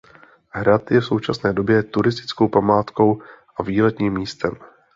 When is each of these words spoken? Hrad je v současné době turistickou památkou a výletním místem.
Hrad 0.51 0.89
je 0.91 1.01
v 1.01 1.05
současné 1.05 1.53
době 1.53 1.83
turistickou 1.83 2.47
památkou 2.47 3.21
a 3.59 3.63
výletním 3.63 4.13
místem. 4.13 4.51